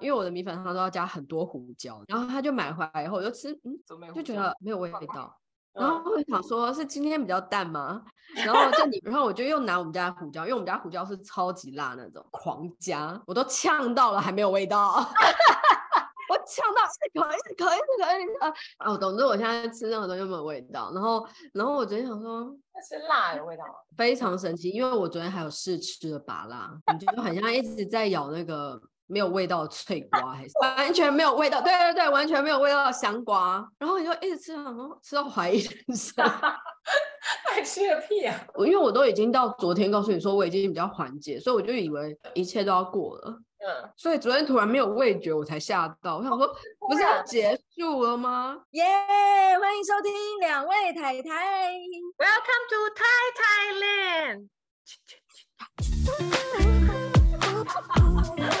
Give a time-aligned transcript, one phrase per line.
[0.00, 5.36] 因为我的米粉汤都要加很多胡椒，然后他就买回来以后我就吃，嗯，就觉得没有味道。
[5.74, 8.02] 然后我想说，是今天比较淡吗？
[8.34, 14.94] 然后就你，然后我就又拿我们家的胡椒，因为我们家胡椒是超级辣那种，狂加，我都呛到了还没有味道，
[16.30, 18.52] 我呛到是可以，可以，可以啊！
[18.86, 20.90] 哦，总之我现在吃任何东西都没有味道。
[20.92, 22.52] 然后，然后我昨天想说，
[22.88, 23.62] 是辣的味道，
[23.96, 26.56] 非常神奇，因为我昨天还有试吃了芭乐，
[26.92, 28.80] 你就很像一直在咬那个。
[29.08, 31.60] 没有味道的脆瓜，还是完全没有味道？
[31.62, 33.66] 对对对，完全没有味道的香瓜。
[33.78, 36.24] 然后你就一直吃，然后吃到怀疑人生，
[37.46, 38.38] 还吃个屁啊！
[38.58, 43.40] 因为我都已经到昨天告诉你说我已经比较缓解，所以我就以为一切都要过了。
[43.60, 46.18] 嗯，所以昨天突然没有味觉，我才吓到。
[46.18, 46.46] 我想说，
[46.88, 48.56] 不是要结束了吗？
[48.72, 51.72] 耶！Yeah, 欢迎收听两位太太
[52.18, 54.48] ，Welcome to Thai Thailand。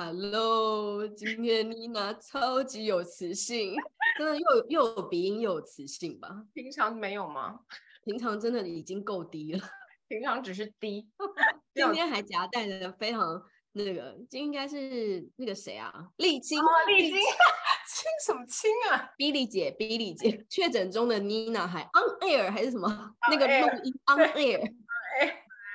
[0.00, 3.74] Hello，今天妮娜超级有磁性，
[4.16, 6.28] 真的又又有鼻音又有磁性吧？
[6.54, 7.58] 平常没有吗？
[8.06, 9.60] 平常真的已经够低了，
[10.06, 11.08] 平常只是低，
[11.74, 15.92] 今天还夹带着非常那个，这应该是那个谁啊？
[16.18, 23.16] 丽晶，丽青，青什么青啊？Billy 姐，Billy 姐，确诊中的妮娜还 on air 还是什么？
[23.32, 24.60] 那个录音 on air，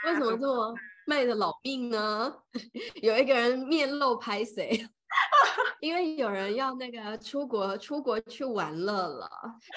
[0.05, 0.73] 为什么这么？
[1.05, 2.33] 卖的老命呢？
[3.01, 4.87] 有一个人面露拍谁，
[5.81, 9.29] 因为有人要那个出国出国去玩乐了，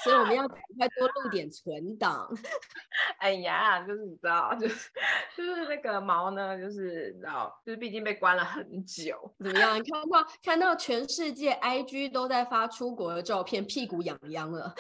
[0.05, 2.29] 所以我们要赶快多录点存档。
[3.19, 4.91] 哎呀，就是你知道，就是
[5.37, 9.73] 就是那个毛呢，就是你知道，就是毕竟被关了很久，怎么样？
[9.83, 14.73] 看到看到全世界 IG 都在发出国的照片，屁股痒痒了。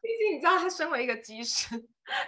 [0.00, 1.68] 毕竟你知道，他身为一个机师，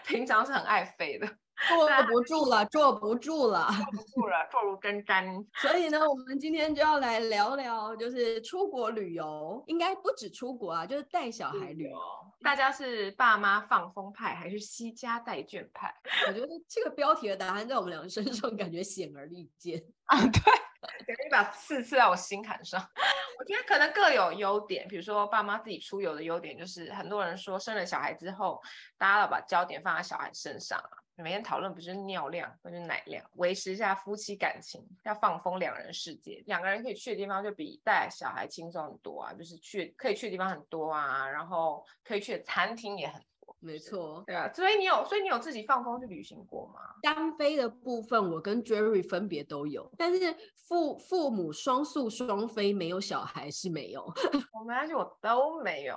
[0.05, 1.27] 平常是很爱飞的。
[1.69, 5.47] 坐不住了，坐不住了，坐不住了，坐如针毡。
[5.61, 11.97] 所以呢，我们今天就要来聊聊，就是出国旅游，应该不止出国啊，就是带小孩旅游。
[12.43, 15.94] 大家是爸妈放风派，还是西家带眷派？
[16.27, 22.81] 我觉得这个标题的答案在我们两个身上感觉显而易见啊，对，感觉一把刺刺在我心坎上。
[23.38, 28.60] 我觉得可能各有优点，比如说爸妈自己出游的优点，就是很多人说生了小孩之后，
[28.98, 31.02] 大家要把焦点放在小孩身上啊。
[31.17, 46.81] 每天讨论不是尿量，或是奶量，维持一下夫妻感情，要放风两人世界，两个人可以去的地方就比带小孩轻松很多啊，就是去可以去的地方很多啊，然后可以去的餐厅也很多，没错，对啊，所以你有，所以你有自己放风去旅行过吗？
[47.03, 54.03] 单飞的部分，我跟 Jerry 分别都有，但是父父母双宿双飞没有小孩是没有，
[54.59, 55.97] 我没关系，我都没有，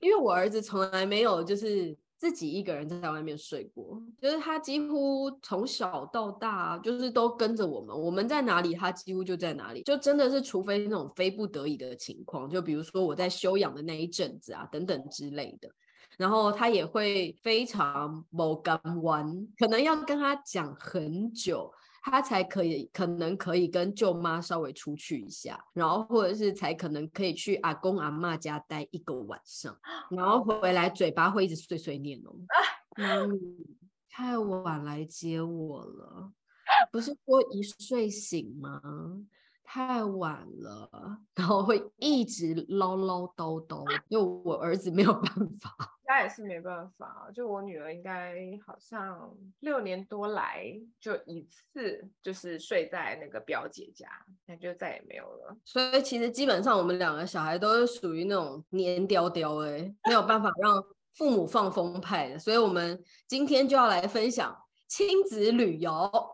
[0.00, 1.96] 因为我儿子从来没有就是。
[2.24, 15.68] 自己一个人在外面睡过，就是他几乎从小到大就是都跟着我们，我们在哪里，他几乎就在哪里，就真的是除非那种非不得已的情况，就比如说我在休养的那一阵子啊，等等之类的，
[16.16, 21.70] 然后他也会非常某干弯，可能要跟他讲很久。
[22.06, 29.74] 他才可以，可能可以跟舅妈稍微出去一下，然后或者是才可能可以去阿公阿妈家待一个晚上，
[30.10, 32.36] 然后回来嘴巴会一直碎碎念哦。
[32.96, 33.38] 妈咪，
[34.10, 36.30] 太晚来接我了，
[36.92, 38.82] 不是说一睡醒吗？
[39.64, 45.22] 太晚了，然后会一直唠唠叨叨，因为我儿子没有办
[45.58, 47.28] 法， 他也是没办法。
[47.34, 50.66] 就我女儿应该好像六年多来
[51.00, 54.06] 就一次，就是睡在那个表姐家，
[54.46, 55.56] 那就再也没有了。
[55.64, 62.38] 所以其实基本上我们两个小孩都是属于那种黏叼叼哎，没有办法让父母放风派的。
[62.38, 66.33] 所以我们今天就要来分享亲子旅游。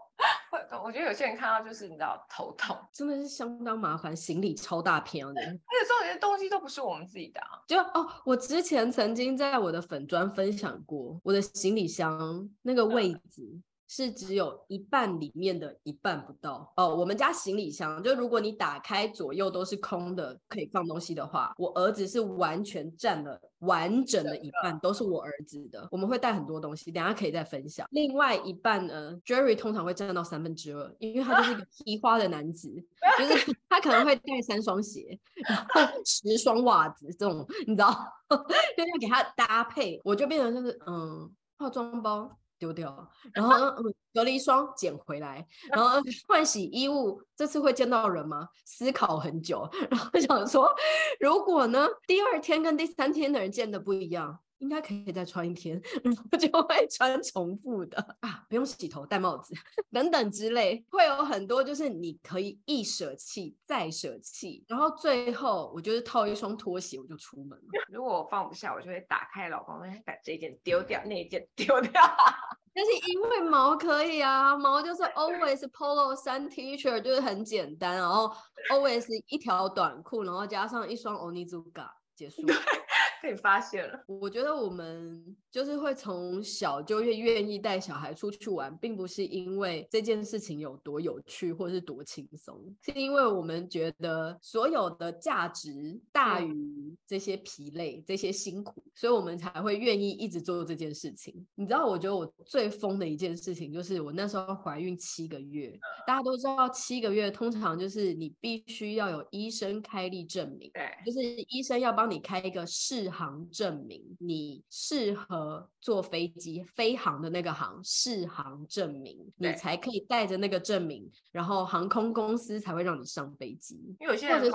[0.83, 7.61] 我觉得有些人看到就是你知道头痛，真的是相当麻烦，行李超大片的，而且重点的东西都不是我们自己的啊。
[7.67, 13.43] 就哦，我之前曾经在我的粉砖分享过我的行李箱那个位置。
[13.43, 13.63] 嗯
[13.93, 16.95] 是只有一半里面的一半不到哦。
[16.95, 25.89] 我们家行李箱就如果你打开左右都是空的，可以放东西的话，我儿子是完全占了完整的一半，都是我儿子的。
[25.91, 27.85] 我们会带很多东西，等下可以再分享。
[27.91, 32.73] 另外一半呢，Jerry 通常会占到三分之二，因为他就是一个披花的男子，
[33.19, 37.91] 就是 他可能会带三双鞋，然后 十双袜子这种，你知道，
[38.31, 41.29] 就要给他搭配，我就变成就是嗯，
[41.59, 42.37] 化妆包。
[42.61, 45.99] 丢掉，然后，隔离霜捡回来，然后
[46.29, 47.21] 换洗衣物。
[47.35, 48.47] 这次会见到人吗？
[48.67, 50.71] 思考很久， 然后想说，
[51.19, 59.55] 如果呢，第二天跟第三天的人见的不一样，应该可以再穿一天，然后就会穿重复的啊，不用洗头、戴帽子
[59.91, 67.65] 等等之类，会有很多就是你可以一舍弃再舍弃，然后最后我就是套一双拖鞋我就出门了。
[67.91, 72.03] 如果我放不下，我就会打开老公，把这件丢掉，那一件丢掉。
[72.73, 78.31] 但是因为毛可以啊，毛就是 always polo 衫 T 恤就是很简单，然后
[78.71, 82.43] always 一条短裤，然后加上一双 Onizuka 结束。
[83.23, 101.47] 被发现了，我觉得我们就是会从小就越愿意带小孩出去玩，并不是因为这件事情有多有趣或是多轻松，是因为我们觉得所有的价值大于这些疲累、这些辛苦，所以我们才会愿意一直做这件事情。
[101.55, 113.11] 你知道，我觉得我最疯的一件事情就是我那时候怀孕七个月，大家都知道七个月通常就是你必须要有医生开立证明，对，就是医生要帮你开一个适。
[113.11, 115.40] 航证明你适合
[115.81, 123.97] 坐飞机，飞航的那个航适航证明，你才可以带着那个证明，然后航空公司才会让你上飞机。
[124.01, 124.51] 因为有些人是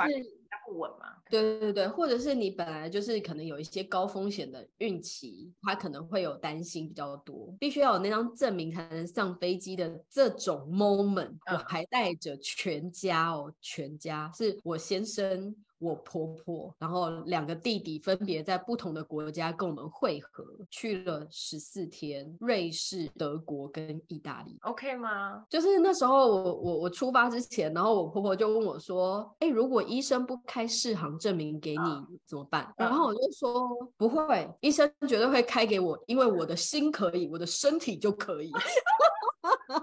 [0.67, 15.55] 不稳嘛，对对对，或者是你本来就是可能有一些高风险的孕期，他可能会有担心比较多，必须要有那张证明才能上飞机的这种 moment，我还带着全家哦，全家是我先生。
[15.79, 25.45] 我婆婆，然后两个弟弟分别在不同的国家跟我们会合，去了十四天，瑞士、德国跟意大利，OK 吗？
[25.49, 38.51] 就是那时候我我我出发之前，然后我婆婆就问我说：“哎，如果医生不开适航证明给你怎么办？”然后我就说：“不会，医生绝对会开给我，因为我的心可以，我的身体就可以。”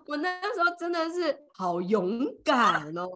[0.07, 3.07] 我那时候真的是好勇敢哦，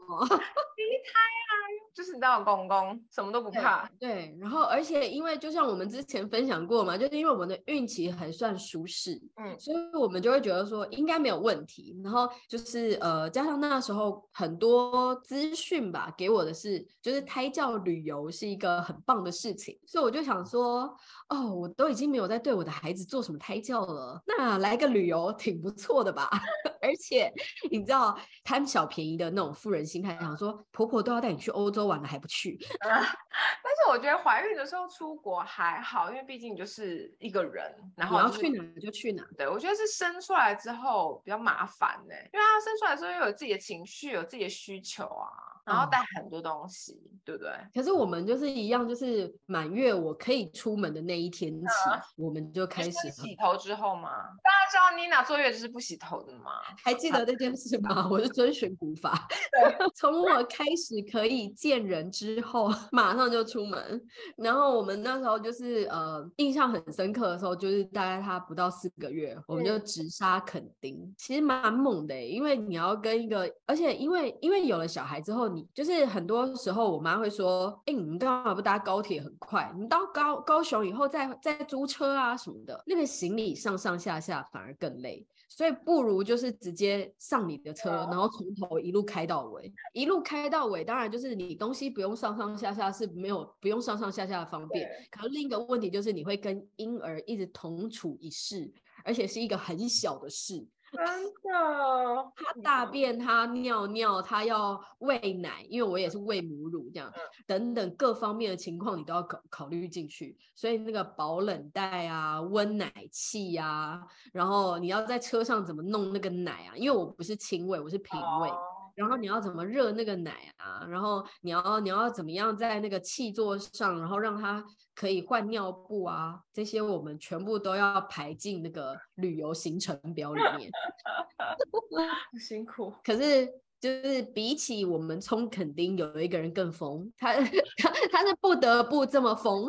[0.76, 1.85] 第一胎。
[1.96, 3.88] 就是你知道公公，什么都不怕。
[3.98, 11.98] 对，对，然后而且因为就像我们之前分享过嘛，就是因为我们的孕期还算舒适，嗯，所以我们就会觉得说应该没有问题。
[12.04, 20.94] 然后就是呃，加上那时候很多资讯吧，给我的是就是胎教旅游是一个很棒的事情，所以我就想说，
[21.30, 26.28] 哦，我都已经没有在对我的孩子做什么胎教了，那来个旅游挺不错的吧？
[26.86, 27.32] 而且
[27.70, 31.86] 你知道贪小便宜的那种富人心态，想说婆婆都要带你去欧洲。
[31.86, 39.24] 玩了还不去，呃，但是我觉得怀孕的时候出国还好，因为毕竟你就是一个人，然后、就是、你要去哪就去哪。
[39.38, 45.30] 对，我觉得是生出来之后比较麻烦呢，因为他生出来之后又有自己的情绪，有自己的需求啊。
[45.66, 47.50] 然后带很多东西，嗯、对不对？
[47.74, 54.08] 可是我们就是一样，就是满月我可以出门的那一天起，嗯、我们就开始洗头之后吗？
[54.44, 56.52] 大家知道妮娜坐月子是不洗头的吗？
[56.84, 58.06] 还记得那件事吗？
[58.10, 59.26] 我是遵循古法，
[59.96, 64.00] 从我开始可以见人之后， 马上就出门。
[64.36, 75.55] 然后我们那时候就是呃，印象很深刻的时候，就是大概他不到四个月，我们就直杀垦丁，其实蛮猛的，因为你要跟一个，而且因为因为有了小孩之后。
[75.74, 79.72] 就是很多时候，我妈会说：“哎、欸，你们干嘛不搭高铁很快？
[79.78, 90.84] 你到高高雄以后再再租车啊什么的，那个行李上上下下反而更累，所以不如就是直接上你的车，然后从头一路开到尾，一路开到尾。
[90.84, 98.72] 当然就是你东西不用上上下下是没有不用上上下下的方便，可是另一个问题就是你会跟婴儿一直同处一室，
[99.04, 100.66] 而且是一个很小的室。”
[100.96, 107.12] 真的，他大便，他尿尿，他要喂奶，因为我也是喂母乳，这样
[107.46, 110.36] 等等各方面的情况，你都要考考虑进去。
[110.54, 114.02] 所以那个保冷袋啊，温奶器呀、啊，
[114.32, 116.76] 然后你要在车上怎么弄那个奶啊？
[116.76, 118.48] 因为我不是亲喂，我是平喂。
[118.48, 118.75] Oh.
[118.96, 120.84] 然后你要怎么热那个奶啊？
[120.88, 126.40] 然后你要你要怎么样在那个气座上，然后让它可以换尿布啊？
[126.52, 130.70] 这些我们全部都要排进那个旅游行程表里面。
[132.40, 132.92] 辛苦。
[133.04, 133.46] 可是
[133.78, 137.34] 就是比起我们冲垦丁，有一个人更疯，他
[137.78, 139.66] 他他是不得不这么疯。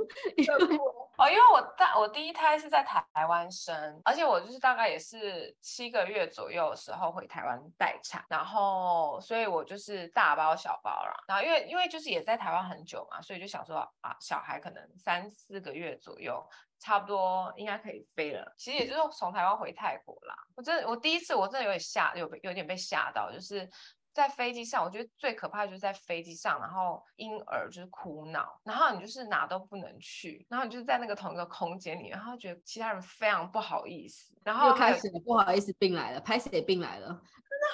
[1.18, 11.14] 哦，因为我大我第一胎是在台湾生，而且我就是大概也是七个月左右的时候回台湾待产，然后所以我就是大包小包啦。
[11.28, 16.48] 然后因为因为就是也在台湾很久嘛，所以就想说啊，小孩可能三四个月左右，
[16.78, 18.54] 差不多应该可以飞了。
[18.56, 20.36] 其实也就是从台湾回泰国啦。
[20.56, 23.68] 我真的我第一次我真的有点吓，有有点被吓到，就是。
[24.18, 37.22] 在飞机上，我觉得最可怕的就是在飞机上，然后婴儿就是哭闹，然后你就是哪都不能去，然后你就是在那个同一个空间里，然后觉得其他人非常不好意思，然后又开始不好意思病来了，拍谁病来了，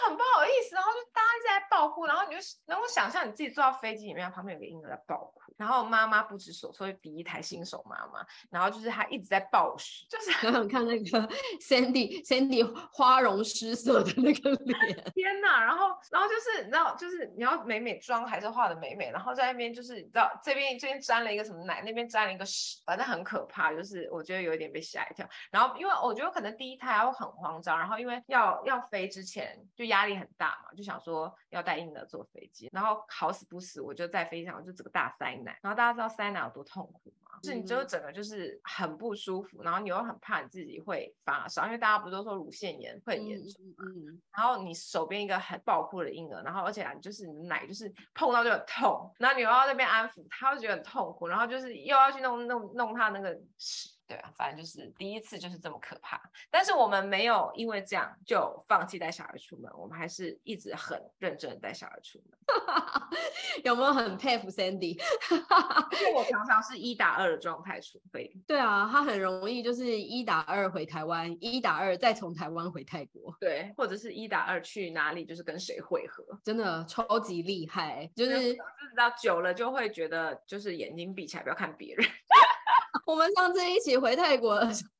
[0.06, 11.28] 很不好意思，然后就大家一直在爆哭，然后你就能够想象你自己坐到飞机里面，旁边有个婴儿在爆哭，然后妈妈不知所措，第一台新手妈妈，然后就是她一直在暴食， 就是很 想看那个
[11.62, 14.78] Sandy Sandy 花容失色的那个脸，
[15.14, 15.64] 天哪！
[15.64, 25.28] 然后然后就是你知道，就是你要美美妆还是画的美美，然后在那边就是你知道这边这边沾了一个什么奶，那边沾了一个屎，反正很可怕，就是我觉得有一点被吓一跳。
[25.52, 37.14] 然后因为我觉得可能第一胎会很慌张，然后因为要要飞之前就就压力很大嘛，就想说要带婴儿坐飞机，然后好死不死我就在飞机上我就这个大塞奶，然后大家知道塞奶有多痛苦？
[37.44, 53.90] 是你就整个就是很不舒服，然后你又很怕你自己会发烧，因为大家不都说乳腺炎会很严重嘛，嗯嗯，然后你手边一个很爆哭的婴儿，然后而且就是你奶就是碰到就很痛，然后你又要那边安抚，他会觉得很痛苦，然后就是又要去弄弄弄他那个屎。
[54.06, 56.22] 对啊，反正就是第一次就是这么可怕，
[56.52, 62.38] 但是我们没有因为这样就放弃带小孩出门，我们还是一直很认真的带小孩出门。
[63.64, 64.94] 有没有很佩服 Sandy？
[65.32, 68.32] 因为我常常是一打二的状态出飞。
[68.46, 78.58] 对啊，他很容易就是一打二回台湾，一打二再从台湾回泰国，对，或者是一打二去哪里就是跟谁会合，真的超级厉害，就是就是
[78.96, 82.06] 到久了就会觉得就是眼睛闭起来不要看别人。
[83.08, 84.92] 我们上次一起回泰国的时候，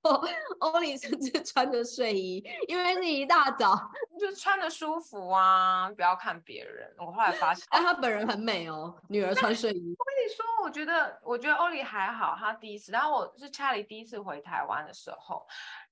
[0.60, 3.76] 欧里甚至穿着睡衣，因为是一大早，
[4.20, 6.94] 就穿着舒服啊，不要看别人。
[6.98, 9.96] 我后来发现，但他本人很美哦，女儿穿睡衣。
[9.98, 15.46] 我跟你说，我觉得，我觉得欧里还好，他第一次，然后我是查理第一次回台湾的时候。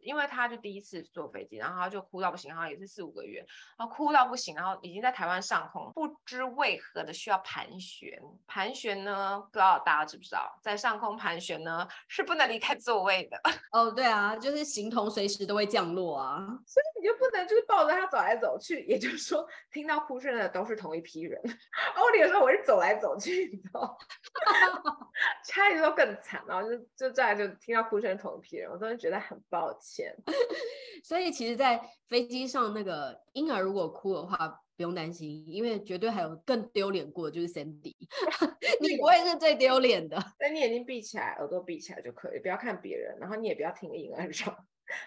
[0.03, 3.45] 因为他就第一次坐飞机，然后他就哭到不行，然后也是四五个月，
[3.77, 8.19] 然后哭到不行，然后已经在台湾上空，不知为何的需要盘旋。
[8.47, 13.39] 盘旋呢，不知道大家知不知道，在上空盘旋呢是不能离开座位的。
[13.71, 18.83] 哦，对对啊，就是形同随时都会降落啊，所以你就不能就是抱着他走来走去。
[18.85, 21.39] 也就是说，听到哭声的都是同一批人。
[21.95, 23.95] 欧里的时候我是走来走去，你知道，
[25.45, 30.15] 差一点都更惨，然后就就再来就听到哭声同一批人，我真的觉得很抱歉。
[31.03, 37.93] 所以其实，在飞机上那个婴儿如果哭的话，不用担心，因为绝对还有更丢脸过的，就是 Sandy，
[38.81, 40.17] 你不会是最丢脸的。
[40.39, 44.55] 那你眼睛闭起来，耳朵闭起来就可以，不要看别人，然后你也不要听婴儿说，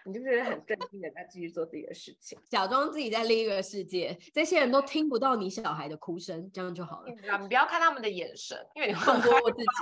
[0.04, 7.08] 你就是很镇定的在继续做自己的事情，假装自己在另一个世界，这些人都听不到你小孩的哭声，这样就好了。
[7.08, 9.64] 你不要看他们的眼神，因为你放过我自己。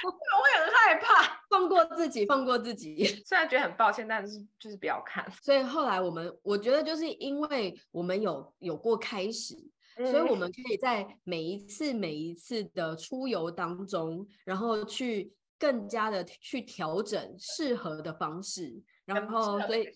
[0.00, 3.04] 我也很害怕，放过自己，放过自己。
[3.26, 5.28] 虽然觉得很抱歉，但是就是不要看。
[5.42, 9.56] 所以后来我们，我觉得就是因为我们有有过开始，
[9.96, 19.88] 嗯，所以我们可以在每一次每一次的出游当中，然后去更加的去调整适合的方式，然后所以。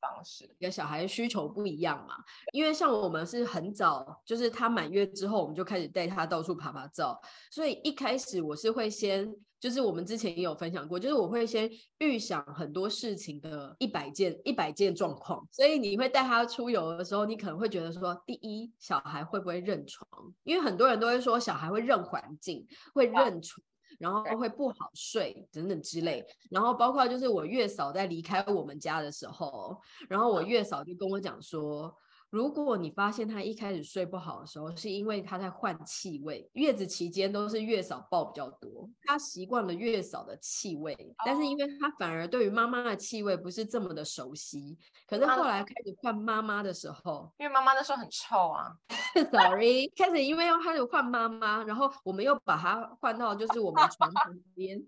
[0.00, 2.14] 方式，一个小孩的需求不一样嘛，
[2.54, 20.08] 因为像我们是很早，就是他满月之后，我们就开始带他到处爬爬照，所以一开始我是会先，就是我们之前也有分享过，就是我会先预想很多事情的一百件一百件状况，所以你会带他出游的时候，你可能会觉得说，第一，小孩会不会认床？
[20.44, 23.62] 因为很多人都会说小孩会认环境，会认床。
[24.00, 29.78] 然后会不好睡等等之类，然后包括就是我月嫂在离开我们家的时候，
[30.08, 31.94] 然后我月嫂就跟我讲说，
[32.30, 48.72] 如果你发现他一开始睡不好的时候，是因为他在换气味，月子期间都是月嫂抱比较多，他习惯了月嫂的气味，但是因为他反而对于妈妈的气味不是这么的熟悉，可是后来开始换妈妈的时候，因为妈妈那时候很臭啊。
[49.32, 54.80] Sorry，开始因为要开始换妈妈，然后我们又把它换到就是我们床旁边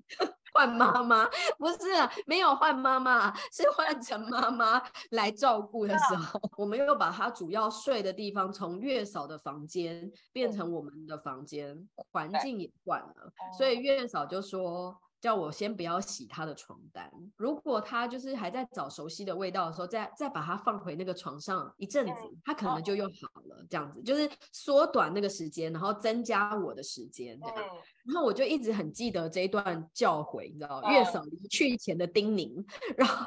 [0.53, 1.29] 换妈妈，
[1.59, 14.97] 不是啊，没有换妈妈，是换成妈妈来照顾的时候，我们又把她主要睡的地方从月嫂的房间变成我们的房间，环境也换了，所以月嫂就说。
[15.23, 23.65] 叫我先不要洗他的床单，如果他就是还在找熟悉的味道的时候，再再把它放回那个床上一阵子，他可能就又好了。
[23.71, 27.63] 这样子就是缩短那个时间，然后增加我的时间，对吧？
[28.05, 32.53] 然后我就一直很记得这一段教诲，你知道，月嫂离去前的叮咛。
[32.97, 33.25] 然后，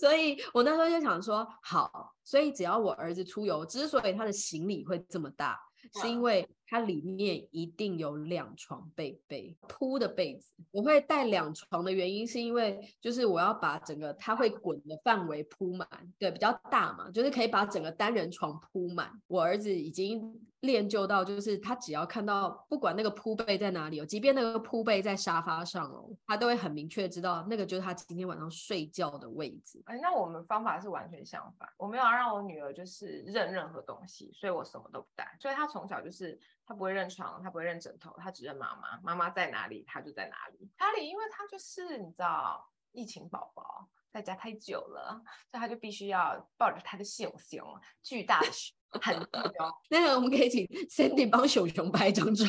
[0.00, 5.56] 所以我那时候就想说，好，所以只要我儿子出游，之所以他的行李会这么大。
[6.00, 19.10] 是因为它里面一定有两床被被铺的被子，我会带两床的原因是因为就是我要把整个它会滚的范围铺满，对，比较大嘛，就是可以把整个单人床铺满。
[19.26, 29.82] 我儿子已经练就到，就是他只要看到不管那个铺被在哪里哦，即便那个铺被在沙发上哦，他都会很明确知道那个就是他今天晚上睡觉的位置。
[29.86, 40.70] 哎，那我们方法是完全相反，我没有让我女儿就是认任何东西，所以我什么都不带，所以她从小就是她不会认床，她不会认枕头，她只认妈妈，妈妈在哪里她就在哪里。
[40.78, 47.66] 哈里，因为她就是你知道，疫情宝宝在家太久了，所以她就必须要抱着她的熊熊，
[48.00, 48.46] 巨大的
[48.92, 49.00] 熊。
[49.00, 49.16] 很
[49.58, 52.44] 哦，那个我们可以请 Sandy 帮熊熊拍张照，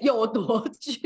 [0.00, 0.98] 有多巨？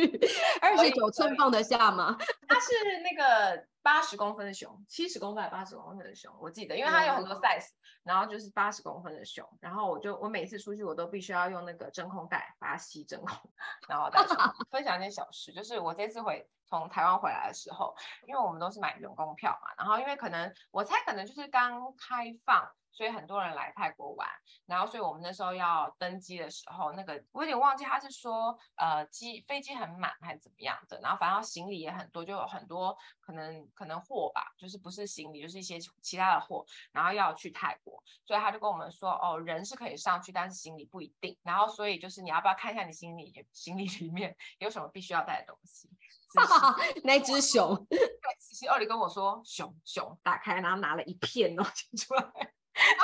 [0.61, 2.17] 二十九寸放得下吗？
[2.49, 2.69] 它是
[3.03, 6.33] 那个八十公分的熊，七十公分八十公分的熊？
[6.41, 7.69] 我记得，因为它有很多 size，
[8.05, 9.45] 然后就是八十公分的熊。
[9.61, 13.37] 然后我就我每次出去，我都必须要用那个真空袋把它吸真空。
[13.89, 14.11] 然后
[14.71, 17.95] 分享一件小事，就是我这次回从台湾回来的时候，
[18.27, 22.69] 因为我们都是买员工票嘛，然后因为可能我猜可能就是刚开放。
[22.99, 24.29] 所以很多人来泰国玩，
[24.67, 45.89] 然后所以我们那时候要登机的时候，那个我有点忘记他是说，呃，机飞机很满还是怎么样的，然后反正行李也很多，就有很多可能可能货吧，就是不是行李，就是一些其他的货，然后要去泰国，所以他就跟我们说，哦，人是可以上去，但是行李不一定，然后所以就是你要不要看一下你行李行李里面有什么必须要带的东西？
[47.05, 47.99] 那只熊，对，
[48.41, 52.53] 其实奥利跟我说，熊熊打开，然后拿了一片东西出来。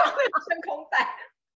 [0.02, 0.99] 然后真空袋，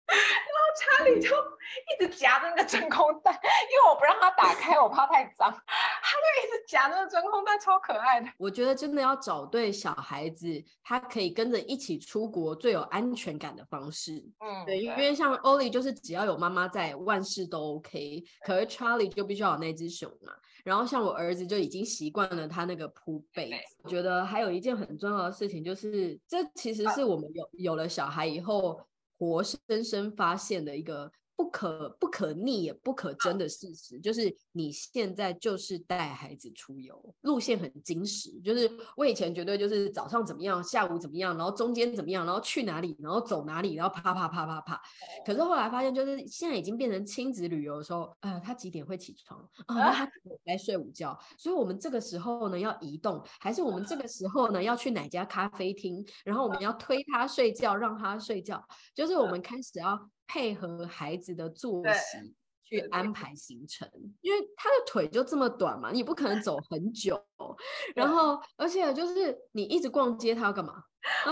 [0.07, 8.27] 然后查理就一直夹着那个真空袋，因为我不让他打开，我怕太脏，他就一直夹那个真空袋，超可爱的。
[8.37, 10.47] 我觉得真的要找对小孩子，
[10.83, 14.13] 他可以跟着一起出国最有安全感的方式。
[14.39, 18.23] 嗯，对，因为像欧丽就是只要有妈妈在，万事都 OK。
[18.41, 20.33] 可是查理就必须要有那只熊嘛。
[20.63, 23.75] 然后像我儿子就已经习惯了他那个铺被子。
[23.83, 28.79] 我觉得还有一件很重要的事情就是，这其实是我们有有了小孩以后
[29.17, 31.11] 活生生发现的一个。
[31.39, 38.29] 不可不可逆也不可争的事实，就是你现在就是带孩子出游，路线很精实。
[38.41, 44.81] 就是我以前绝对就是早上怎么样，下午怎么样，然后中间怎么样，然后去哪里，然后走哪里，然后啪啪啪啪啪。
[45.25, 49.75] 可是后来发现，就是现在已经变成亲子旅游的时候，呃，他几点会起床啊？
[49.75, 50.11] 那他
[50.43, 51.17] 该睡午觉。
[51.37, 56.05] 所以我们这个时候呢要移动，还是我们这个时候呢要去哪家咖啡厅？
[56.25, 58.61] 然后我们要推他睡觉，让他睡觉。
[58.93, 60.09] 就是我们开始要。
[60.29, 63.89] 配合孩子的作息去安排行程，
[64.21, 67.19] 因为他的腿就这么短嘛，你不可能走很久。
[67.95, 70.83] 然后，而且就是你一直逛街，他要干嘛？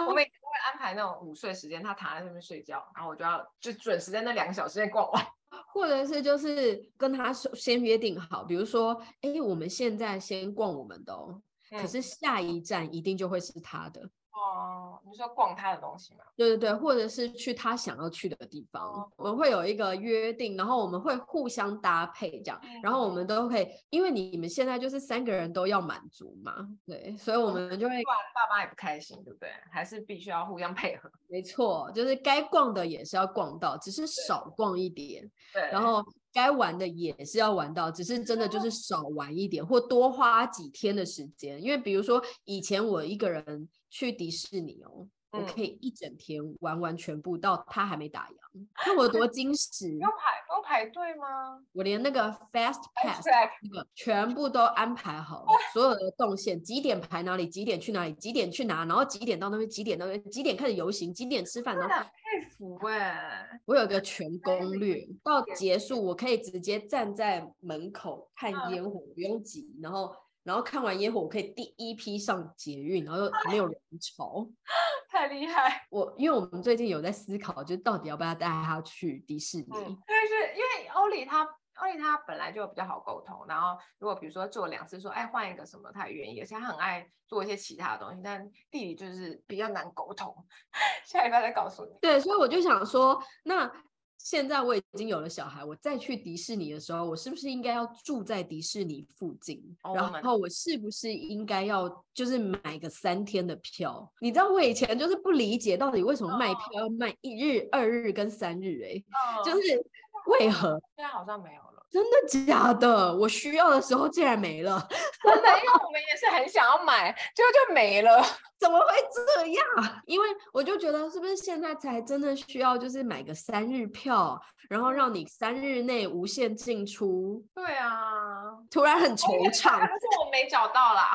[0.07, 5.27] 我每天都会安排那种午睡时间，他躺在那边睡觉，然后我就要就准时在那两个小时内逛完，
[5.71, 14.10] 或者是就是跟他先约定好，比如说，哎，我们现在先逛我们的哦，可是下一站一定就会是他的。
[14.38, 16.23] 哦，你说逛他的东西吗？
[16.36, 29.50] 对对对，或者是去他想要去的地方，哦、我们会有一个约定，然后我们会互相搭配这样，嗯、然后我们都可以，因为你们现在就是三个人都要满足嘛，对，所以我们就会，不然爸妈也不开心，对不对？
[29.71, 31.10] 还是必须要互相配合。
[31.28, 36.04] 没错，就是该逛的也是要逛到，只是少逛一点，对，然后。
[36.33, 41.61] 该玩的也是要玩到，只是真的就是少玩一点，或多花几天的时间。
[41.61, 45.07] 因为比如说以前我一个人去迪士尼哦。
[45.31, 49.97] 我可以一整天玩完全部，到他还没打烊，看我多 精实。
[49.99, 50.15] 要排
[50.49, 51.59] 要排队吗？
[51.73, 53.27] 我连那个 Fast Pass
[53.61, 61.77] 那个全部都安排好了，所有的动线，几点排哪里，几点去哪里，几点去哪，然后几点到那边，几点到那边，几点开始游行，几点吃饭。
[61.77, 63.59] 然后佩服哎！
[63.65, 70.15] 我有个全攻略，到结束我可以直接站在门口看烟火，不用挤，然后。
[70.47, 74.47] 然后看完烟火，我可以第一批上捷运，然后又没有人潮，
[75.12, 75.86] 太厉害！
[75.89, 79.67] 我因为我们最近有在思考，就到底要不要带他去迪士尼。
[79.73, 90.33] 嗯，就是因为欧里他欧里他本来就比较好沟通，然后如果比如说做两次说，哎换一个什么，他也愿意，而且他很爱做一些其他的东西，但弟弟就是比较难沟通。
[91.05, 91.91] 下礼拜再告诉你。
[91.99, 93.69] 对，所以我就想说，那。
[94.17, 104.12] 现在我已经有了小孩，我再去迪士尼的时候，我是不是应该要住在迪士尼附近？Oh, 然后我是不是应该要就是买个三天的票？
[104.19, 109.06] 你知道我以前就是不理解到底为什么卖票要卖一日、二日跟三日，欸？
[109.12, 109.45] 哎，oh.
[109.45, 109.86] 就是
[110.27, 110.82] 为何？
[110.95, 111.76] 现在好像没有了。
[111.89, 113.15] 真的假的？
[113.15, 114.88] 我需要的时候竟然没了，
[115.23, 118.21] 真的，因为我们也是很想要买，结果就没了。
[118.60, 120.02] 怎么会这样？
[120.06, 127.45] 因为我就觉得，是不是现在才真的需要，就是买个三日票，然后让你三日内无限进出？
[127.54, 129.77] 对啊，突然很惆怅。
[129.80, 131.13] 但是我没找到啦，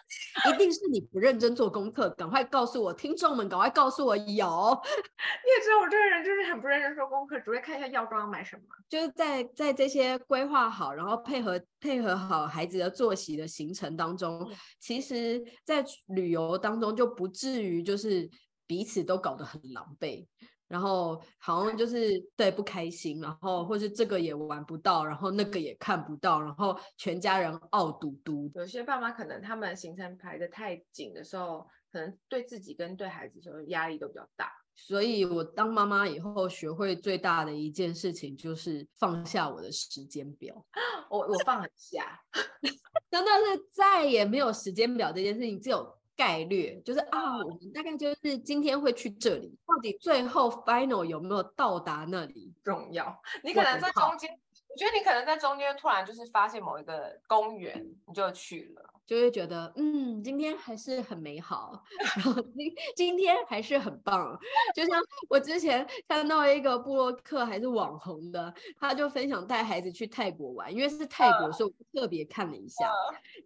[0.48, 2.10] 一定是你不认真做功课。
[2.10, 4.24] 赶快告诉我，听众们，赶快告诉我有。
[4.24, 8.62] 你也知道我这个人就是很不认真做功课，只会看一下药妆要买什么。
[8.88, 18.28] 就是在在这些规划好，然后配合配合好孩子的作息的行程当中，嗯、其实，在旅游当中就不至于就是
[18.66, 20.26] 彼此都搞得很狼狈，
[20.70, 28.48] 然后好像就是对不开心，然后或是这个也玩不到，然后那个也看不到，然后全家人傲嘟嘟。
[28.54, 34.52] 有些爸妈可能他们行程排的太紧的时候，可能对自己跟对孩子的时候压力都比较大。
[34.76, 40.64] 所以我当妈妈以后，学会最大的一件事情就是放下我的时间表。
[41.10, 42.18] 我我放很下，
[43.10, 53.18] 真的是再也没有时间表这件事情，只有概率，就是啊，我们大概就是今天会去这里，到底最后 final 有没有到达那里重要？
[53.42, 54.30] 你可能在中间，
[54.68, 58.99] 我觉得你可能在中间突然就是发现某一个公园，你就去了。
[59.10, 61.82] 就会觉得，嗯，今天还是很美好，
[62.14, 64.38] 然后今今天还是很棒。
[64.72, 72.88] 就像我之前看到一个部落客还是网红的，他就分享带孩子去泰国玩，因为是泰国，所以我特别看了一下。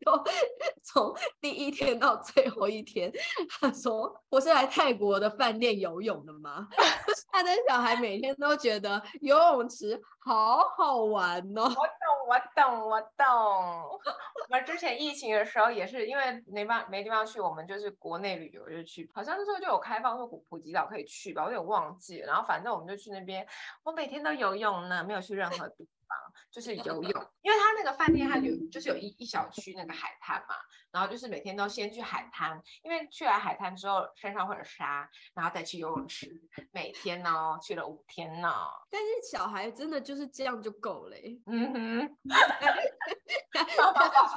[0.04, 0.22] 然后
[0.84, 3.10] 从第一天到最后一天，
[3.48, 6.68] 他说我是来泰国的饭店游泳的吗？
[7.32, 11.62] 他的小孩每天都觉得游泳池好好玩哦。
[11.62, 11.74] 我懂，
[12.28, 13.24] 我懂，我懂。
[14.50, 22.18] 我们之前疫情的时候时候也是因为没办没地方去，我们就是国内旅游就去，好像那时候就有开放说普普吉岛可以去吧，我有点忘记。
[22.18, 23.46] 然后反正我们就去那边，
[23.84, 27.26] 我每天都游泳呢，没有去任何地方，就是游泳。
[27.42, 30.54] 因为他那个饭店它有就是有一一小区那个海滩嘛，
[30.90, 36.28] 然后就是每天都先去海滩，因为去完海滩之后身上会有沙，然后再去游泳池，
[36.72, 38.52] 每天呢去了五天呢。
[38.90, 42.16] 但是小孩真的就是这样就够了，嗯哼。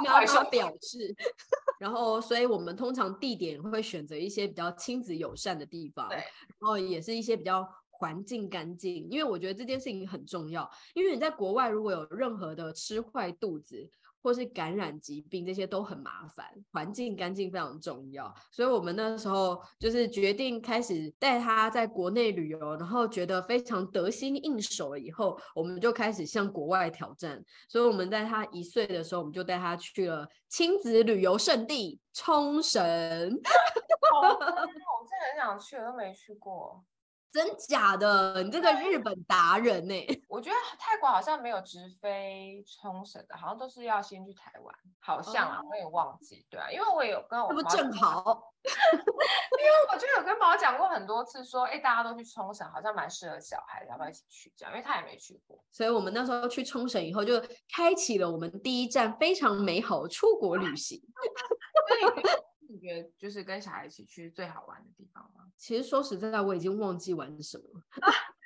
[0.04, 1.16] 妈妈表示，
[1.80, 6.26] 然后，所以我们通常地点会选择一些比较亲子友善的地方，对，然
[6.62, 13.90] 后也是一些比较环境干净，因为我觉得这件事情很重要，因为你在国外如果有任何的吃坏肚子。
[14.20, 16.46] 或是感染疾病，这些都很麻烦。
[16.74, 27.42] 环境干净非常重要，所以我们那时候就是决定开始带他在国内旅游，然后觉得非常得心应手了以后，我们就开始向国外挑战。
[27.70, 32.82] 所以我们在他一岁的时候，我们就带他去了亲子旅游胜地冲绳。
[34.12, 36.84] 我真的很想去，我都没去过。
[37.32, 38.42] 真假的？
[38.44, 40.22] 你这个日本达人呢、欸？
[40.30, 46.46] 我觉得泰国好像没有直飞冲绳的，好像都是要先去台湾，好像啊，我也忘记。
[46.50, 48.52] 对啊，因为我也有跟我妈，这不正好？
[48.64, 54.52] 因为我就有跟宝讲过很多次说，说哎，大家都去冲绳，好像蛮适合小孩，要不要一起去？
[54.56, 55.64] 这样，因为他也没去过。
[55.72, 57.40] 所以我们那时候去冲绳以后，就
[57.74, 61.02] 开启了我们第一站非常美好的出国旅行。
[62.70, 65.46] 你觉得就是跟小孩一起去最好玩的地方吗？
[65.58, 67.82] 其实说实在，我已经忘记玩什么了。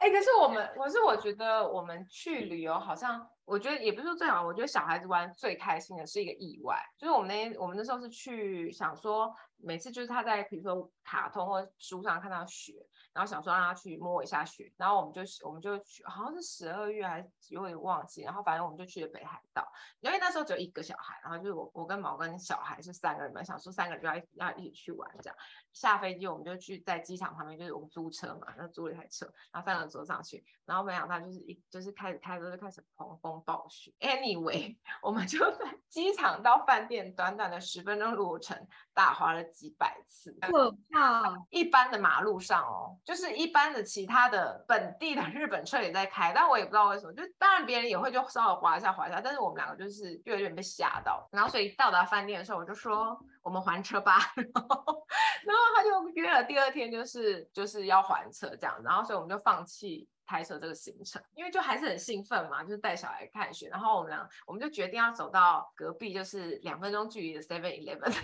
[0.00, 9.32] 哎、欸，可是我们，可是我觉得我们去旅游，好像我觉得也不是说最好，我觉得小孩子玩最开心的是一个意外，就是我们那我们那时候是去想说，
[9.62, 12.86] 每次就是他在比如说卡通或书上看到雪。
[13.14, 19.70] 然后想说让他去摸一下雪，然后我们就我们就去，好像是十二月还是有点忘记，然后反正我们就去了北海道，
[20.00, 25.36] 因为那时候只有一个小孩，然后就是我我跟毛跟小孩是三个人嘛，想说三个人就要要一起去玩这样。
[25.74, 33.92] 下飞机我们就去在机场旁边，就是我们租车嘛，然后租了一台车，然后三个人坐上去，然后没想到就是一就是开始开车就开始狂风暴雪。
[34.00, 41.34] Anyway， 我们就在机场到饭店短短的十分钟路程，打滑了几百次，可怕！
[41.50, 42.98] 一般的马路上哦。
[43.04, 55.06] 就是一般的其他的本地的 日本车也在开，但我也不知道为什么，就当然别人也会就稍微滑一下滑一下，但是我们两个就是就有点被吓到，然后所以到达饭店的时候我就说我们还车吧， 然后
[55.44, 60.08] 然后他就约了第二天就是就是要还车这样，然后所以我们就放弃。
[60.26, 68.14] 开车这个行程，因为就还是很兴奋嘛，就是带小孩看雪，然后我们俩我们就决定要走到隔壁，就是两分钟距离的 Seven Eleven，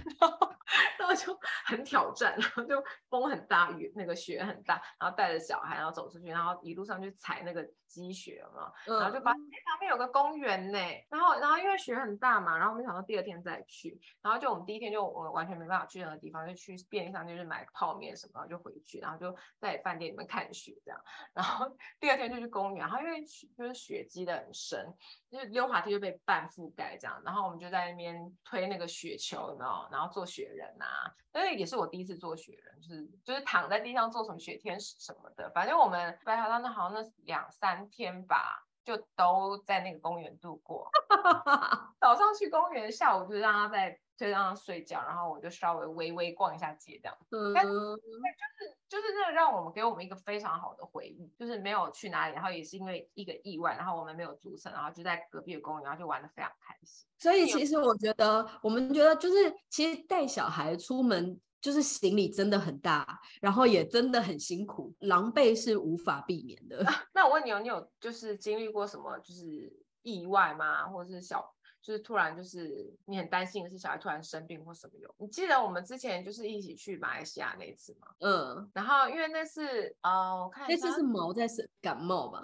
[0.98, 10.78] 然后就很挑战，然后就风很大，雨那个雪很大，然后带着小孩，然后走出去，然后一路上去踩那个积雪嘛，然后就发现旁边有个公园呢，
[11.11, 21.00] 然后然后因为雪很大嘛，然后我们想到第二天再去，然后就我们第一天就我完全没办法去任何地方，就去便利商店就是买泡面什么，然后就回去，然后就在饭店里面看雪这样，
[21.34, 21.68] 然后。
[22.01, 24.87] 第二天就去公园，然后因为就是雪积得很深，
[25.31, 29.88] 就是溜滑梯就被半覆盖这样，然后我们就在那边推那个雪球，有没有？
[29.90, 38.67] 然后做雪人啊，因为也是我第一次做雪人，就是就是躺在地上做什么雪天使什么的，反正我们白海浪那好像那两三天吧。
[38.88, 40.90] 就都在那个公园度过，
[42.01, 47.14] 早上去公园，下午就让他在就让他睡觉，然后我就稍微微微逛一下街这样。
[47.31, 57.07] 嗯，但就是就是那个让我们给我们一个非常好的回忆，就是没有去哪里，然后也是因为一个意外，然后我们没有组成，然后就在隔壁的公园，然后就玩的非常开心。
[57.18, 61.38] 所以其实我觉得，我们觉得就是其实带小孩出门。
[61.60, 66.84] 就是行李真的很大，然后也真的很辛苦，狼狈是无法避免的。
[66.86, 70.86] 啊， 那我问你哦，你有就是经历过什么就是意外吗？
[70.88, 71.44] 或者是小
[71.80, 75.12] 就是突然就是你很担心的是小孩突然生病或什么有？
[75.18, 78.08] 你记得我们之前就是一起去马来西亚那一次吗？
[78.20, 82.40] 嗯，然后因为那次呃，我看那次是毛在是感冒吧？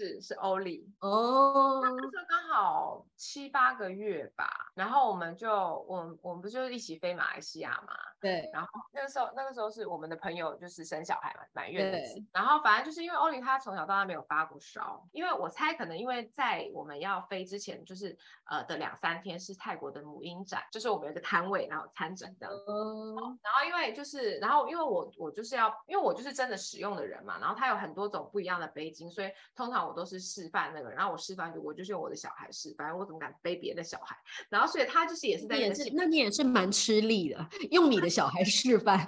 [0.00, 7.92] 是是欧里哦，那时候刚好七八个月吧，然后我们就我们我们不就一起飞马来西亚嘛？
[8.18, 18.16] 对，然后那个时候那个时候是我们的朋友就是生小孩嘛，满月的时，然后反正就是因为欧里他从小到大没有发过烧，因为我猜可能因为在我们要飞之前就是
[18.50, 30.00] 呃的两三天是泰国的母婴展，就是我们有个摊位然后参展这样子，嗯，然后因为就是然后因为我我就是要因为我就是真的使用的人嘛，然后他有很多种不一样的背巾，所以通常我。
[30.00, 34.16] 都是示范那个，然后我示范就我就是用我的小孩示范，我怎么敢背别的小孩？
[34.48, 39.04] 然后所以他就是也是在也是，那你也是蛮吃力的，用你的小孩示范，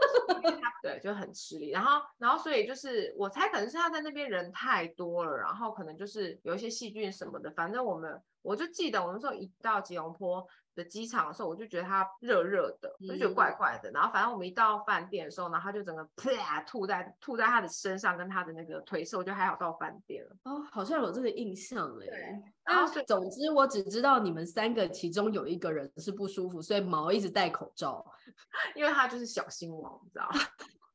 [0.80, 1.68] 对，就很吃力。
[1.68, 13.90] 然后然后所以就是我猜可能是他在那边人太多了，然后可能就是有一些细菌什么的，反正我们我就记得我们说一到吉隆坡的机场的时候，我就觉得它热热的，我就觉得怪怪的。
[13.90, 20.36] 嗯、然后反正我们一到饭店的时候，然后他就整个啪吐在吐在他的身上跟他的那个腿上，我就还好到饭店了。
[20.44, 22.06] 哦，好像有这个印象哎。
[22.06, 22.42] 对。
[22.64, 28.04] 然后总之我只知道你们三个其中有一个人是不舒服，所以毛一直戴口罩，
[28.74, 30.28] 因为他就是小心王，你知道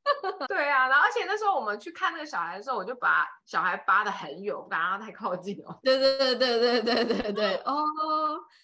[0.48, 5.78] 对啊，然后而且那时候我们去看那个小孩的时候，我就把小孩扒的很远，不敢让他太靠近哦。
[5.84, 7.84] 对对对对对对对对 哦。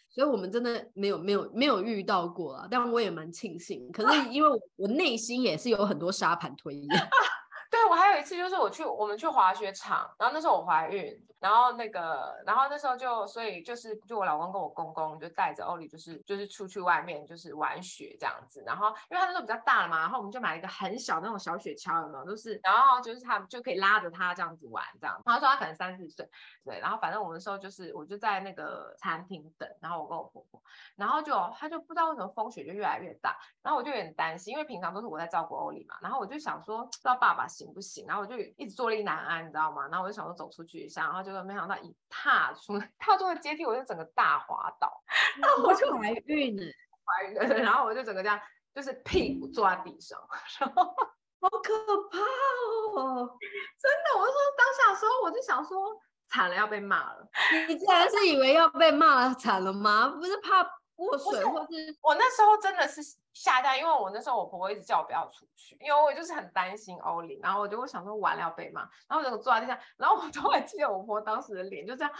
[0.09, 3.91] 所以我们真的没有没有没有遇到过啊，但我也蛮庆幸。
[3.91, 7.09] 可是因为我我内心也是有很多沙盘推演。
[7.73, 11.19] 对，我还有一次就是我去我们去滑雪场，然后那时候我怀孕。
[11.39, 18.63] 然后那个，然后那时候就，所以就是，就我老公跟我公公就带着欧里，就是就是出去外面就是玩雪这样子。
[18.65, 22.25] 然后因为他那时候比较大了嘛，然后我们就买了一个很小那种小雪橇，有没有？
[22.27, 25.21] 就是，然后就是他就可以拉着他这样子玩这样。
[25.25, 26.25] 他说他可能三四岁，
[26.63, 26.79] 对。
[26.79, 30.61] 然后反正我们那时候就是，我就在那个餐厅等，然后我跟我婆婆，
[30.95, 35.97] 然后就他就不知道为什么风雪就越来越大，然后我就有点担心，因为平常都是我在照顾欧里嘛。
[36.01, 38.05] 然后我就想说，不知道爸爸行不行？
[38.07, 39.87] 然后我就一直坐立难安，你知道吗？
[39.87, 41.95] 然后我就想说走出去一下，然后结果没想到一。
[42.15, 45.01] 踏出 踏出了阶梯，我就整个大滑倒，
[45.41, 46.63] 然后我就怀孕了，
[47.03, 48.39] 怀孕了，然后我就整个这样，
[48.73, 50.19] 就是屁股坐在地上，
[50.59, 50.83] 然后
[51.41, 51.73] 好可
[52.09, 52.19] 怕
[53.01, 53.37] 哦！
[53.81, 57.27] 真的，我就说当下的时候，我就想说惨了，要被骂了。
[57.67, 60.07] 你竟然是以为要被骂惨了吗？
[60.09, 60.63] 不是怕
[60.95, 63.01] 泼水，或是我那时候真的是。
[63.33, 72.13] 吓到，因为我那时候我婆婆一直叫我不要出去，因为我就是很担心欧里，然后我就会想说完了要被骂，然后我就坐在地上，然后我都还记得我婆婆当时的脸就这样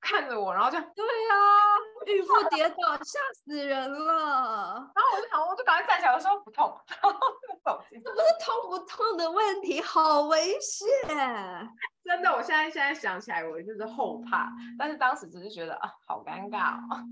[0.00, 10.86] 看着我，然后就对呀、啊，孕妇跌倒吓死人了， 然后我就想我就赶快站起来，我说不痛，然后就走进，这不是痛不痛的问题，好危险，
[12.04, 17.04] 真的，我现在现在想起来我就是后怕，但是当时只是觉得啊好尴尬哦。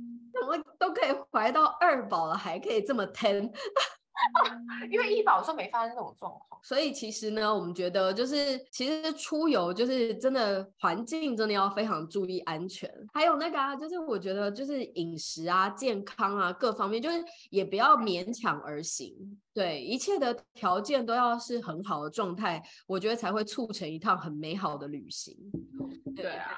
[0.52, 3.50] 怎么都可以怀到二宝了，还可以这么疼？
[4.92, 19.12] 因为一宝说没发生这种状况，所以其实呢，我们觉得就是其实出游就是真的环境真的要非常注意安全，还有那个啊，就是我觉得就是饮食啊、健康啊各方面，就是也不要勉强而行，
[19.52, 25.37] 对，一切的条件都要是很好的状态，我觉得才会促成一趟很美好的旅行。
[26.14, 26.52] 对，对啊。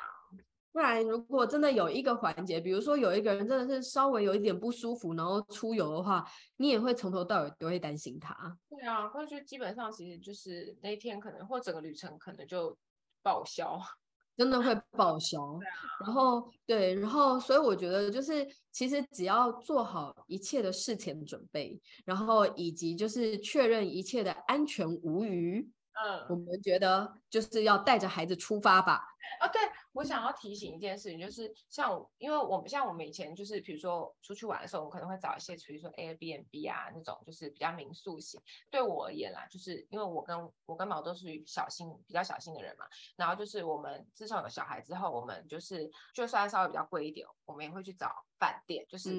[0.76, 6.22] 不然，如果真的有一个环节，比如说有一个人真的是稍微有一点不舒服，然后出游的话，
[6.58, 8.58] 你也会从头到尾都会担心他。
[8.68, 12.76] 对啊，或者就基本上其实就是那一天可能或整个旅程可能就
[13.22, 13.80] 报销，
[14.36, 15.58] 真的会报销。
[15.58, 15.72] 对啊。
[16.00, 25.66] 然后对，然后所以我觉得就是其实只要做好一切的事前准备，然后以及就是确认一切的安全无虞。
[25.98, 29.00] 嗯，我们觉得就是要带着孩子出发吧。
[29.40, 29.62] 哦，对。
[29.96, 38.40] 我想要提醒一件事情，就是像因为我们像我们以前就是比如说出去玩的时候，我们可能会找一些比如说 Airbnb 啊那种，就是比较民宿型。
[38.70, 42.84] 对我而言啦，就是因为我跟我跟毛都属于小心比较小心的人嘛。
[43.16, 49.10] 然后就是我们自从有小孩之后，我们就是就算稍微比较贵一点，我们也会去找饭店，就是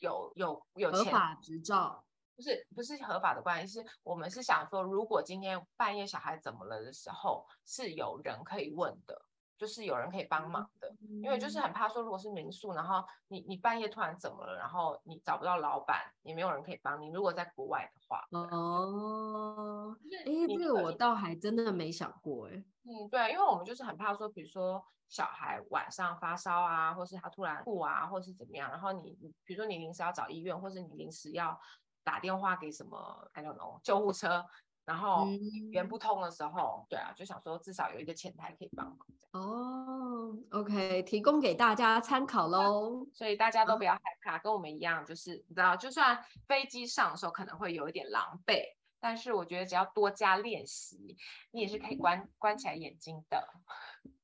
[0.00, 2.04] 有、嗯、有有钱合法执照。
[2.34, 9.22] 不是不是合法的关系，是我们是想说，如果今天半夜小孩怎么了的时候，是有人可以问的，
[9.62, 17.10] 就是有人可以帮忙的，因为就是很怕说，如果是民宿，然后你你半夜突然怎么了，然后你找不到老板，也没有人可以帮你。
[17.10, 19.96] 如果在国外的话，哦，
[20.26, 31.56] 哎，这个我倒还真的没想过，哎，嗯，对，因为我们就是很怕说，比如说小孩晚上发烧啊，或是他突然吐啊，或是怎么样，然后你比如说你临时要找医院，或是你临时要。
[32.04, 34.44] 打电话给什么？I don't know，救护车，
[34.84, 38.98] 然后语言不通的时候，嗯、对啊，就想说至少有一个前台可以帮忙。
[39.32, 43.06] 哦，OK，提供给大家参考喽。
[43.14, 48.62] 所以大家都不要害怕，跟我们一样，就是你知道，就算飞机上的时候可能会有一点狼狈，
[49.00, 51.16] 但是我觉得只要多加练习，
[51.52, 53.48] 你也是可以关关起来眼睛的。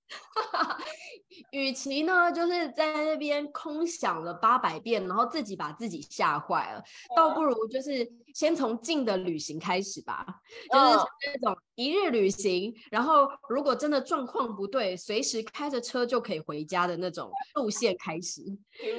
[1.53, 6.83] 与其呢，就是在那边空想了八百遍，然后自己把自己吓坏了，
[7.14, 10.24] 倒不如就是先从近的旅行开始吧，
[10.72, 11.05] 就是
[11.42, 18.42] 那种一日旅行，然后如果真的状况不对，随时开着车就可以回家的那种路线开始。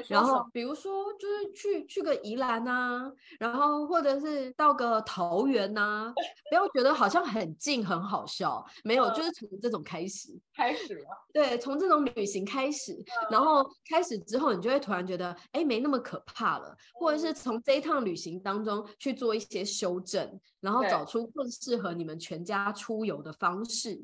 [0.09, 6.13] 然后比如说就是去去个宜兰啊，然后或者是到个桃园呐，
[6.49, 10.37] 不要觉得好像很近很好笑，没有，就是从这种开始。
[10.53, 11.05] 开始了。
[11.31, 12.93] 对，从这种旅行开始，
[13.31, 24.01] 然后开始之后，你就会突然觉得，哎，没那么可怕了，或者是从这一趟旅行当中去做一些修正，然后找出更适合你们全家出游的方式，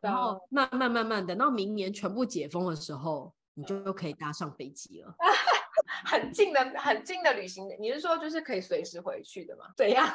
[0.00, 5.14] 然后慢慢慢慢等到明年全部解封的时候，你就又可以搭上飞机了。
[6.04, 9.66] 很近的，很近的旅行，你是说就是可以随时回去的吗？
[9.76, 10.08] 怎样？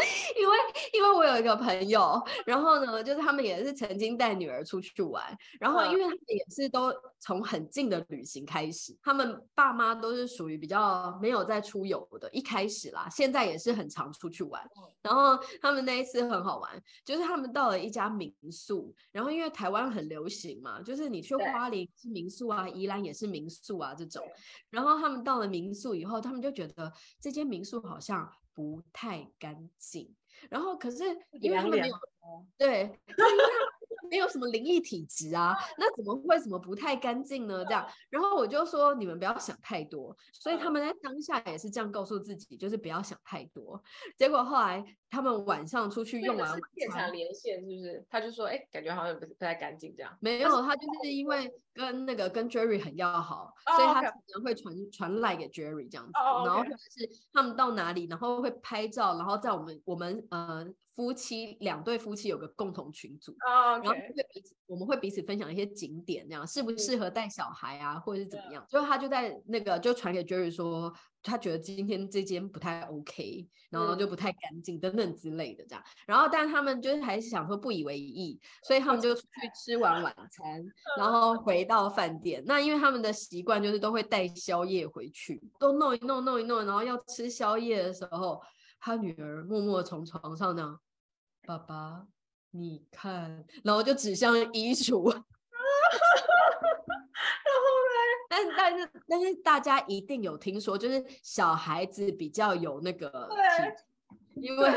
[0.34, 0.56] 因为
[0.94, 5.22] 因为我有一个朋友，然后呢，就是他们也是曾经带女儿出去玩，
[5.58, 14.66] 然后因为他们也是都从很近的旅行开始，他们爸妈都是属于比较没有在出游的，一开始啦，现在也是很常出去玩。
[15.02, 24.26] 然后他们那一次很好玩，就是他们到了一家民宿，然后因为台湾很流行嘛，就是你去花莲是民宿啊，宜兰也是民宿啊这种，
[24.70, 28.26] 然后他们到了民宿以后，他们就觉得这间民宿好像。
[28.60, 30.14] 不太干净，
[30.50, 31.04] 然后可是
[31.40, 31.94] 因为他们没有
[32.58, 37.64] 对，因为他们没有什么灵异体质啊，那怎么会什么不太干净呢？
[37.64, 43.82] 这样， 然后我就说你们不要想太多，所以他们在当下也是这样告诉自己，就是不要想太多。
[44.18, 48.06] 结果后来他们晚上出去用完现场连线，是不是？
[48.08, 50.16] 他就说，哎，感觉好像不不太干净这样。
[50.20, 51.52] 没有，他就是因为。
[51.72, 53.76] 跟那个跟 Jerry 很要好，oh.
[53.76, 56.46] 所以他可能会传传赖给 Jerry 这样子，oh.
[56.46, 63.76] 然后或者是他们到哪里，然后会拍照，然后在我们我们呃夫妻两对夫妻有个共同群组，oh.
[63.76, 68.66] 然后会彼此我们会彼此分享一些景点，这样适不适合带小孩啊，或者是怎么样？
[68.68, 70.92] 就他就在那个就传给 Jerry 说。
[71.22, 80.64] 他觉得今天这间不太 OK，然后就不太干净等等之类的这样，然后但他们就是还是想说不以为意，所以他们就出去吃完晚餐，
[80.96, 82.42] 然后回到饭店。
[82.46, 88.40] 那因为他们的习惯就是都会带宵夜回去，都弄一弄弄一弄，然后要吃宵夜的时候，
[88.78, 90.78] 他女儿默默从床上呢，
[91.46, 92.06] 爸爸
[92.50, 95.22] 你看，然后就指向衣橱。
[98.30, 103.28] 但但是但是大家一定有听说，就是小孩子比较有那个
[104.34, 104.70] 体，因为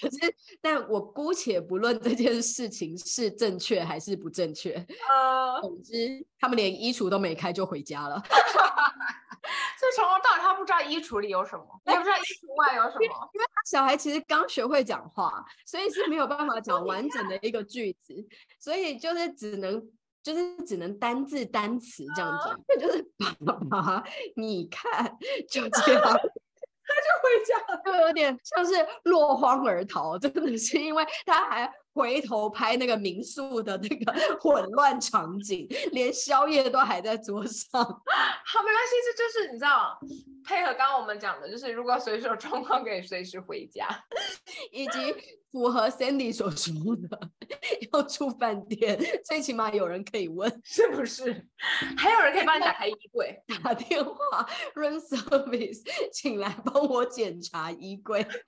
[0.00, 4.72] 可是，但我姑且不论这件事情是正确还是不正确，
[5.08, 18.26] 呃，总之他们连衣橱都没开就回家了， 所以从头到尾他不知道衣橱里有什么，也不知道衣橱外有什么，因为他小孩其实刚学会讲话，所以是没有办法讲完整的一个句子，
[18.58, 19.88] 所以就是只能。
[20.28, 23.02] 就是只能单字单词这样子，那、uh, 就是
[23.46, 24.04] 爸爸，
[24.36, 25.16] 你看，
[25.48, 31.72] 就 这样，他就回家了，就有点像是落荒而逃，真的是因为他还。
[31.98, 37.68] 回头拍那个民宿的那个 混乱场景，连宵夜都还在桌上。
[37.82, 39.98] 好，没关系，这就是你知道，
[40.44, 43.88] 配合刚刚我们讲的，就是如果随时有状况，可以随时回家，
[44.70, 45.12] 以及
[45.50, 47.30] 符合 Sandy 所说的，
[47.92, 51.48] 要住饭店，最起码有人可以问， 是不是？
[51.96, 55.82] 还有人可以帮你打开衣柜，打电话 room service，
[56.12, 58.22] 请来帮我检查衣柜。
[58.22, 58.38] 对。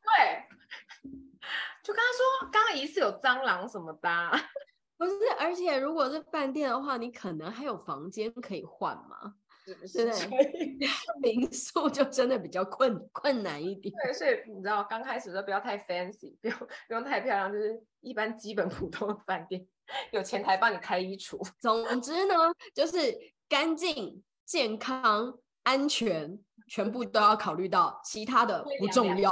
[1.91, 4.31] 就跟他说，刚刚疑似有蟑螂什么的，
[4.97, 9.35] 不是，而且如果是饭店的话，你可能还有房间可以换嘛。
[9.65, 10.07] 是不是？
[10.29, 10.89] 对，
[11.21, 13.93] 民宿就真的比较困困难一点。
[14.03, 16.57] 对，所以你知道，刚开始都不要太 fancy，不用
[16.89, 19.67] 不用太漂亮，就是一般基本普通的饭店，
[20.13, 21.39] 有前台帮你开衣橱。
[21.61, 22.35] 总之呢，
[22.75, 23.17] 就是
[23.49, 29.31] 干净、健康、安全，全部都要考虑到，其他的不重要。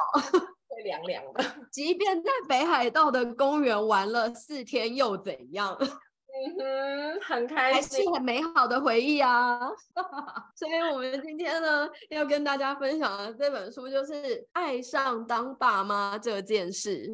[0.79, 5.77] 会凉凉的， 即便在北海道的公园玩了四天又怎样？
[5.81, 9.59] 嗯哼，很开心，还是很美好的回忆啊！
[10.55, 14.13] 所以，我们今天呢，要跟大家分享的这本书就是
[14.53, 17.09] 《爱上当爸妈这件事》。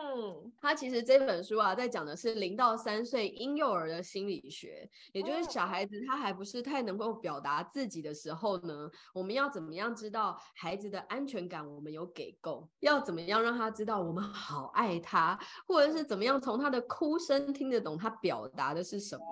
[0.00, 12.68] 嗯，他其实这本书啊，在讲的是零到三岁婴幼儿的心理学，也就是小孩子他还不是太能够表达自己的时候呢，我们要怎么样知道孩子的安全感我们有给够？
[12.78, 15.36] 要怎么样让他知道我们好爱他，
[15.66, 19.24] 或者是怎么样从他的哭声听得懂他表达的是什么？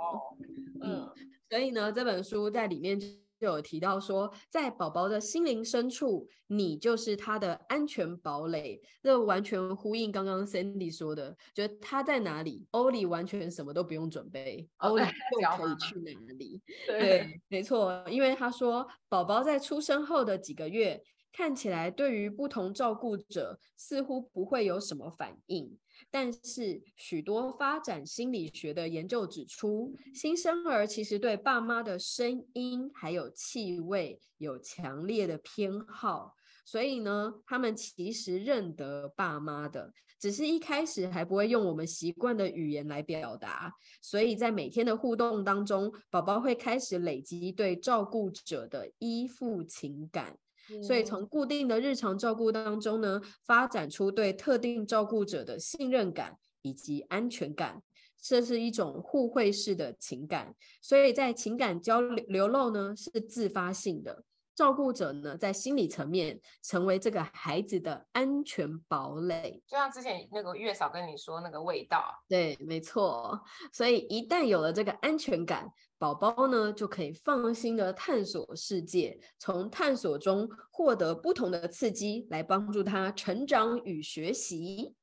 [0.82, 1.08] 嗯，
[1.48, 2.98] 所以呢，这本书在里面
[3.40, 3.46] 就。
[3.46, 8.80] 有提到说，在宝宝的心灵深处，你就是他的安全堡垒。
[9.02, 15.04] 这完全呼应刚刚 Sandy 说的，觉得他在哪里，欧里完全什么都不用准备，欧里
[15.40, 16.60] 就可以去哪里。
[16.86, 21.00] 对， 对，没错，因为他说，宝宝在出生后的几个月，
[21.32, 25.78] 看起来对于不同照顾者似乎不会有什么反应。
[26.10, 36.34] 但是，许多发展心理学的研究指出，新生儿其实对爸妈的声音还有气味有强烈的偏好，
[36.64, 43.72] 所以呢，他们其实认得爸妈的，只是一开始还不会用我们习惯的语言来表达。
[44.00, 50.38] 所以在每天的互动当中，宝宝会开始累积对照顾者的依附情感。
[50.82, 57.82] 所以从固定的日常照顾当中呢，发展出对特定照顾者的信任感以及安全感，
[58.20, 60.54] 这是一种互惠式的情感。
[60.82, 64.24] 所以在情感交流流露呢，是自发性的。
[64.56, 73.38] 照顾者呢，在心理层面成为这个孩子的安全堡垒，就像之前那个月嫂跟你说那个味道，对，没错。
[73.70, 84.94] 所以一旦有了这个安全感，宝宝呢就可以放心的探索世界，从探索中获得不同的刺激，来帮助他成长与学习。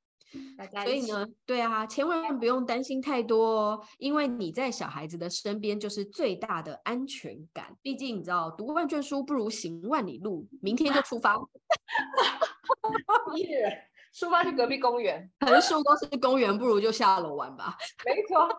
[0.83, 7.77] 所以呢，对啊，千万不用担心太多哦，因为你在小孩子的身边就是最大的安全感。
[7.83, 10.47] 毕竟你知道，读万卷书不如行万里路。
[10.59, 11.35] 明天就出发，
[14.11, 17.77] 出发去隔壁公园， 横竖都是公园，不如就下楼玩吧。
[18.05, 18.49] 没错。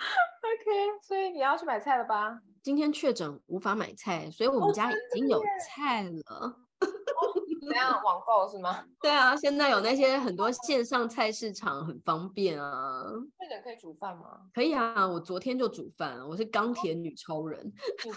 [0.00, 2.40] OK，所以你要去买菜了吧？
[2.62, 6.56] 今天确诊无法买菜，所以我们家已经有菜了。
[7.60, 8.84] 怎样网购是吗？
[9.00, 13.04] 对啊，现在有那些很多线上菜市场，很方便啊。
[13.38, 14.40] 确诊可以煮饭吗？
[14.54, 17.60] 可以啊，我昨天就煮饭，我是钢铁女超人。
[18.00, 18.08] 是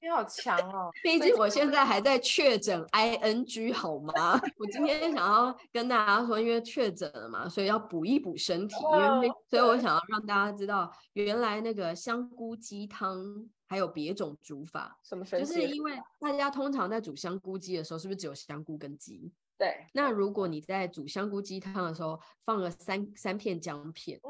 [0.00, 0.90] 你好强哦！
[1.02, 4.40] 毕竟我现在还在确诊 ing 好吗？
[4.58, 13.48] 我今天想要跟大家说，因为确诊了嘛，所以要补一补身体，因为所以我想要让大家知道，原来那个香菇鸡汤。
[13.66, 15.54] 还有别种煮法，什么神奇？
[15.54, 19.32] 就是因为大家通常在煮香菇鸡的时候，是不是只有香菇跟鸡？
[19.56, 19.86] 对。
[19.92, 24.20] 那如果你在煮香菇鸡汤的时候，放了三三片姜片，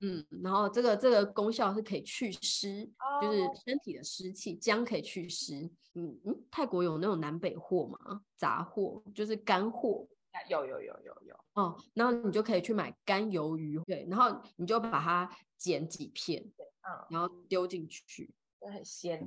[0.00, 5.70] 嗯，嗯，然后这个这个功效是可以去湿，哦、就是身体的湿气，姜可以去湿。
[5.94, 8.22] 嗯嗯，泰国有那种南北货吗？
[8.36, 10.06] 杂货就是干货。
[10.48, 11.36] 有有有有有。
[11.54, 16.42] 哦，然后你就可以去买干鱿鱼，对，然后你就把它剪几片。
[16.56, 19.24] 对嗯，然后丢进去，很鲜，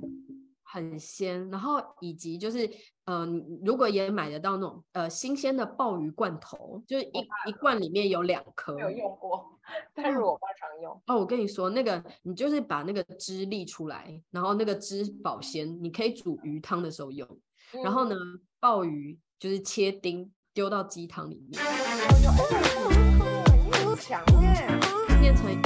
[0.62, 1.48] 很鲜。
[1.48, 2.66] 然后以及就是，
[3.06, 3.26] 嗯、呃，
[3.64, 8.74] 如果也买得到那种呃新鲜的鲍鱼罐头，就是一一罐里面有两颗。
[8.74, 9.58] 没有用过，
[9.94, 11.02] 但是我爸常用。
[11.06, 17.26] 哦，我跟你说，那个你就是把那个汁沥出来，然后那个汁保鲜，你可以煮鱼汤的时候用。
[17.72, 18.14] 嗯、然后呢，
[18.60, 21.62] 鲍鱼就是切丁丢到鸡汤里面，
[25.20, 25.65] 变成。